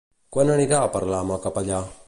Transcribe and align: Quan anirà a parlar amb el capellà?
Quan 0.35 0.51
anirà 0.53 0.79
a 0.85 0.89
parlar 0.95 1.21
amb 1.21 1.37
el 1.37 1.43
capellà? 1.47 1.85